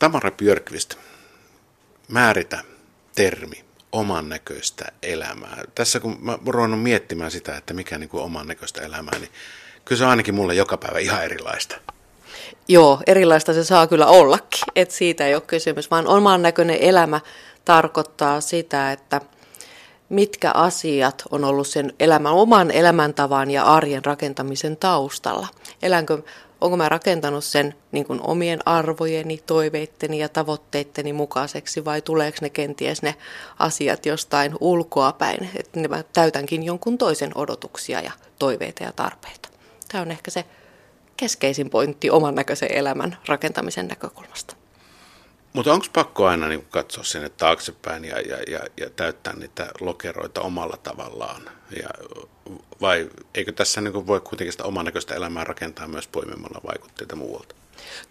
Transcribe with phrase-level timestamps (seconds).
[0.00, 0.94] Tamara Björkvist,
[2.08, 2.58] määritä
[3.14, 5.64] termi oman näköistä elämää.
[5.74, 9.30] Tässä kun mä ruvennut miettimään sitä, että mikä niin kuin oman näköistä elämää, niin
[9.84, 11.76] kyllä se on ainakin mulle joka päivä ihan erilaista.
[12.68, 17.20] Joo, erilaista se saa kyllä ollakin, että siitä ei ole kysymys, vaan oman näköinen elämä
[17.64, 19.20] tarkoittaa sitä, että
[20.10, 25.48] mitkä asiat on ollut sen elämän, oman elämäntavan ja arjen rakentamisen taustalla.
[25.82, 26.22] Elänkö
[26.60, 32.50] onko mä rakentanut sen niin kuin omien arvojeni, toiveitteni ja tavoitteitteni mukaiseksi vai tuleeko ne
[32.50, 33.14] kenties ne
[33.58, 39.48] asiat jostain ulkoa päin, että mä täytänkin jonkun toisen odotuksia ja toiveita ja tarpeita.
[39.88, 40.44] Tämä on ehkä se
[41.16, 44.59] keskeisin pointti oman näköisen elämän rakentamisen näkökulmasta.
[45.52, 50.40] Mutta onko pakko aina niin katsoa sinne taaksepäin ja, ja, ja, ja täyttää niitä lokeroita
[50.40, 51.42] omalla tavallaan?
[51.82, 51.88] Ja,
[52.80, 57.54] vai eikö tässä niin voi kuitenkin sitä oman näköistä elämää rakentaa myös poimimalla vaikutteita muualta?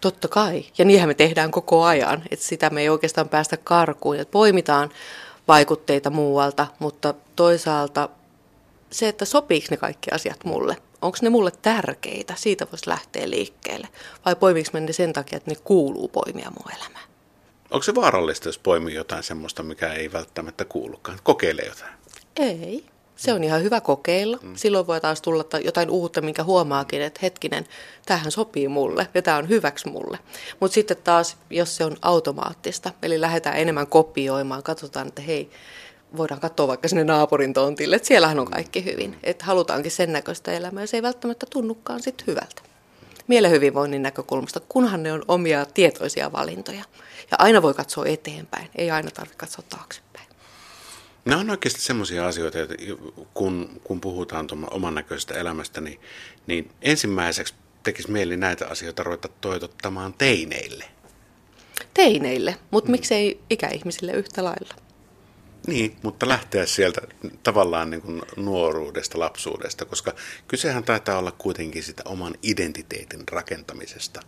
[0.00, 4.16] Totta kai, ja niinhän me tehdään koko ajan, että sitä me ei oikeastaan päästä karkuun,
[4.16, 4.90] että poimitaan
[5.48, 8.08] vaikutteita muualta, mutta toisaalta
[8.90, 13.88] se, että sopiiko ne kaikki asiat mulle, onko ne mulle tärkeitä, siitä voisi lähteä liikkeelle,
[14.24, 17.09] vai poimiks ne sen takia, että ne kuuluu poimia mun elämään?
[17.70, 21.18] Onko se vaarallista, jos poimii jotain semmoista, mikä ei välttämättä kuulukaan?
[21.22, 21.92] Kokeile jotain.
[22.36, 22.84] Ei.
[23.16, 24.38] Se on ihan hyvä kokeilla.
[24.42, 24.56] Mm.
[24.56, 27.66] Silloin voi taas tulla jotain uutta, minkä huomaakin, että hetkinen,
[28.06, 30.18] tähän sopii mulle ja tämä on hyväksi mulle.
[30.60, 35.50] Mutta sitten taas, jos se on automaattista, eli lähdetään enemmän kopioimaan, katsotaan, että hei,
[36.16, 39.16] voidaan katsoa vaikka sinne naapurin tontille, että siellähän on kaikki hyvin.
[39.22, 42.62] Että halutaankin sen näköistä elämää ja se ei välttämättä tunnukaan sitten hyvältä.
[43.30, 46.84] Mielen hyvinvoinnin näkökulmasta, kunhan ne on omia tietoisia valintoja.
[47.30, 50.26] Ja aina voi katsoa eteenpäin, ei aina tarvitse katsoa taaksepäin.
[51.24, 52.74] Nämä on oikeasti semmoisia asioita, että
[53.34, 56.00] kun, kun puhutaan oman näköisestä elämästä, niin,
[56.46, 60.84] niin ensimmäiseksi tekisi mieli näitä asioita ruveta toitottamaan teineille.
[61.94, 62.92] Teineille, mutta mm.
[62.92, 64.74] miksei ikäihmisille yhtä lailla?
[65.66, 67.00] Niin, mutta lähteä sieltä
[67.42, 70.12] tavallaan niin kuin nuoruudesta, lapsuudesta, koska
[70.48, 74.20] kysehän taitaa olla kuitenkin sitä oman identiteetin rakentamisesta.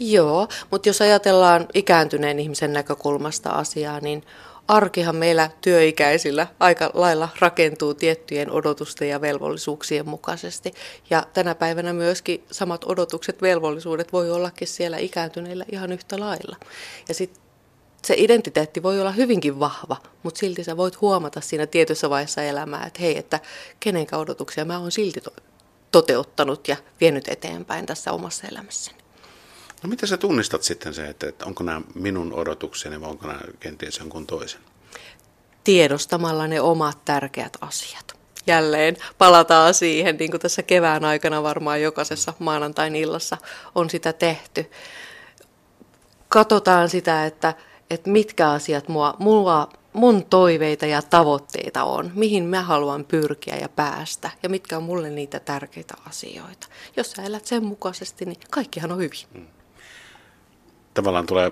[0.00, 4.22] Joo, mutta jos ajatellaan ikääntyneen ihmisen näkökulmasta asiaa, niin
[4.68, 10.74] arkihan meillä työikäisillä aika lailla rakentuu tiettyjen odotusten ja velvollisuuksien mukaisesti.
[11.10, 16.56] Ja tänä päivänä myöskin samat odotukset, velvollisuudet voi ollakin siellä ikääntyneillä ihan yhtä lailla.
[17.08, 17.47] Ja sitten
[18.04, 22.86] se identiteetti voi olla hyvinkin vahva, mutta silti sä voit huomata siinä tietyssä vaiheessa elämää,
[22.86, 23.40] että hei, että
[23.80, 25.34] kenenkä odotuksia mä oon silti to-
[25.92, 28.98] toteuttanut ja vienyt eteenpäin tässä omassa elämässäni.
[29.82, 33.40] No miten sä tunnistat sitten se, että, että onko nämä minun odotukseni vai onko nämä
[33.60, 34.60] kenties jonkun toisen?
[35.64, 38.18] Tiedostamalla ne omat tärkeät asiat.
[38.46, 43.36] Jälleen palataan siihen, niin kuin tässä kevään aikana varmaan jokaisessa maanantain illassa
[43.74, 44.70] on sitä tehty.
[46.28, 47.54] Katsotaan sitä, että,
[47.90, 53.68] että mitkä asiat mua, mua, mun toiveita ja tavoitteita on, mihin mä haluan pyrkiä ja
[53.68, 56.66] päästä ja mitkä on mulle niitä tärkeitä asioita.
[56.96, 59.18] Jos sä elät sen mukaisesti, niin kaikkihan on hyvin.
[59.34, 59.46] Mm
[60.98, 61.50] tavallaan tulee,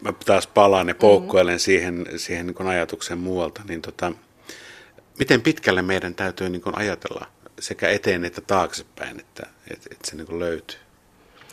[0.00, 1.58] mä taas palaan ja poukkoilen mm-hmm.
[1.58, 4.12] siihen, siihen niin ajatuksen muualta, niin tota,
[5.18, 7.26] miten pitkälle meidän täytyy niin ajatella
[7.58, 10.78] sekä eteen että taaksepäin, että, että, että se niin löytyy?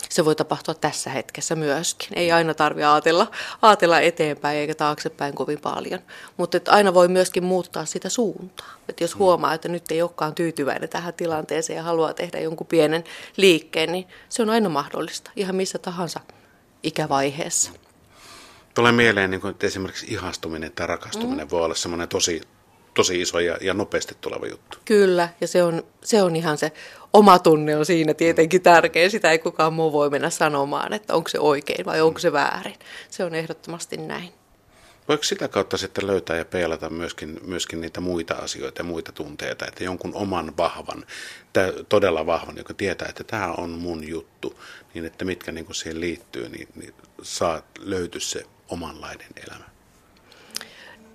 [0.08, 2.18] Se voi tapahtua tässä hetkessä myöskin.
[2.18, 3.30] Ei aina tarvitse ajatella,
[3.62, 6.00] ajatella eteenpäin eikä taaksepäin kovin paljon.
[6.36, 8.74] Mutta aina voi myöskin muuttaa sitä suuntaa.
[8.88, 9.18] Et jos mm.
[9.18, 13.04] huomaa, että nyt ei olekaan tyytyväinen tähän tilanteeseen ja haluaa tehdä jonkun pienen
[13.36, 15.30] liikkeen, niin se on aina mahdollista.
[15.36, 16.20] Ihan missä tahansa
[16.82, 17.72] ikävaiheessa.
[18.74, 21.50] Tulee mieleen, niin kuin, että esimerkiksi ihastuminen tai rakastuminen mm.
[21.50, 22.40] voi olla semmoinen tosi,
[22.98, 24.78] tosi iso ja, ja nopeasti tuleva juttu.
[24.84, 26.72] Kyllä, ja se on, se on ihan se
[27.12, 29.08] oma tunne on siinä tietenkin tärkeä.
[29.08, 32.74] Sitä ei kukaan muu voi mennä sanomaan, että onko se oikein vai onko se väärin.
[33.10, 34.32] Se on ehdottomasti näin.
[35.08, 39.66] Voiko sitä kautta sitten löytää ja peilata myöskin, myöskin niitä muita asioita ja muita tunteita,
[39.66, 41.04] että jonkun oman vahvan,
[41.88, 44.60] todella vahvan, joka tietää, että tämä on mun juttu,
[44.94, 49.64] niin että mitkä niin siihen liittyy, niin, niin saa löytyä se omanlainen elämä.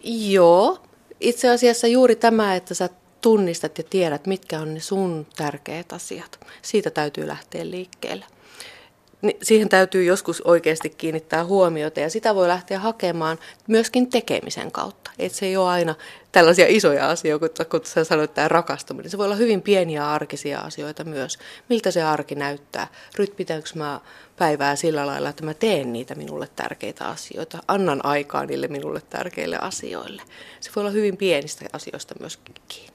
[0.03, 0.83] Joo,
[1.23, 2.89] itse asiassa juuri tämä, että sä
[3.21, 6.39] tunnistat ja tiedät, mitkä on ne sun tärkeät asiat.
[6.61, 8.25] Siitä täytyy lähteä liikkeelle
[9.23, 15.11] niin siihen täytyy joskus oikeasti kiinnittää huomiota ja sitä voi lähteä hakemaan myöskin tekemisen kautta.
[15.19, 15.95] Että se ei ole aina
[16.31, 19.11] tällaisia isoja asioita, kun sä sanoit tämä rakastuminen.
[19.11, 21.39] Se voi olla hyvin pieniä arkisia asioita myös.
[21.69, 22.87] Miltä se arki näyttää?
[23.15, 23.99] Rytmitäänkö mä
[24.37, 27.59] päivää sillä lailla, että mä teen niitä minulle tärkeitä asioita.
[27.67, 30.21] Annan aikaa niille minulle tärkeille asioille.
[30.59, 32.92] Se voi olla hyvin pienistä asioista myöskin kiinni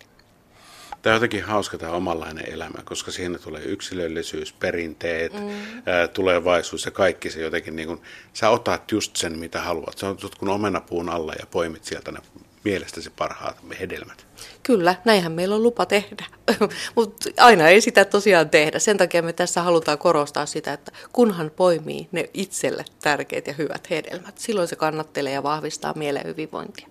[1.08, 5.50] Tämä on jotenkin hauska tämä omanlainen elämä, koska siinä tulee yksilöllisyys, perinteet, mm.
[5.86, 8.00] ää, tulevaisuus ja kaikki se jotenkin, niin kuin,
[8.32, 9.98] sä otat just sen, mitä haluat.
[9.98, 12.18] Se on kun omenapuun alla ja poimit sieltä ne
[12.64, 14.26] mielestäsi parhaat hedelmät.
[14.62, 16.26] Kyllä, näinhän meillä on lupa tehdä,
[16.96, 18.78] mutta aina ei sitä tosiaan tehdä.
[18.78, 23.90] Sen takia me tässä halutaan korostaa sitä, että kunhan poimii ne itselle tärkeät ja hyvät
[23.90, 26.88] hedelmät, silloin se kannattelee ja vahvistaa mielen hyvinvointia.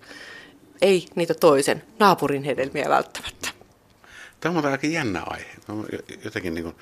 [0.82, 3.37] Ei niitä toisen naapurin hedelmiä välttämättä.
[4.40, 5.50] Tämä on aika jännä aihe.
[6.24, 6.76] Jotenkin niin kuin,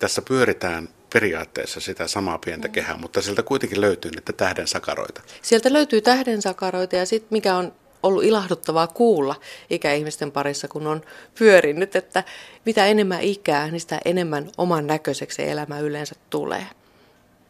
[0.00, 2.72] tässä pyöritään periaatteessa sitä samaa pientä mm.
[2.72, 5.22] kehää, mutta sieltä kuitenkin löytyy niitä tähden sakaroita.
[5.42, 7.72] Sieltä löytyy tähden sakaroita ja sitten mikä on
[8.02, 9.34] ollut ilahduttavaa kuulla
[9.70, 11.02] ikäihmisten parissa, kun on
[11.38, 12.24] pyörinyt, että
[12.66, 16.66] mitä enemmän ikää, niin sitä enemmän oman näköiseksi elämä yleensä tulee.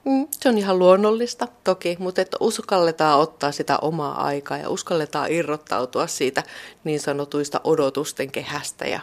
[0.05, 5.33] Mm, se on ihan luonnollista toki, mutta että uskalletaan ottaa sitä omaa aikaa ja uskalletaan
[5.33, 6.43] irrottautua siitä
[6.85, 9.01] niin sanotuista odotusten kehästä ja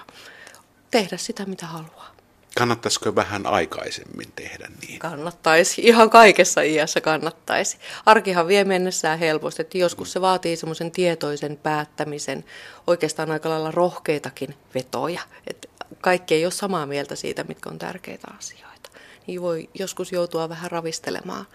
[0.91, 2.09] tehdä sitä, mitä haluaa.
[2.57, 4.99] Kannattaisiko vähän aikaisemmin tehdä niin?
[4.99, 5.81] Kannattaisi.
[5.81, 7.77] Ihan kaikessa iässä kannattaisi.
[8.05, 12.45] Arkihan vie mennessään helposti, että joskus se vaatii semmoisen tietoisen päättämisen,
[12.87, 15.21] oikeastaan aika lailla rohkeitakin vetoja.
[15.47, 15.67] Että
[16.01, 18.89] kaikki ei ole samaa mieltä siitä, mitkä on tärkeitä asioita.
[19.27, 21.45] Niin voi joskus joutua vähän ravistelemaan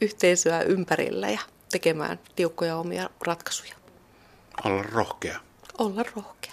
[0.00, 1.40] yhteisöä ympärillä ja
[1.72, 3.74] tekemään tiukkoja omia ratkaisuja.
[4.64, 5.40] Olla rohkea.
[5.78, 6.52] Olla rohkea.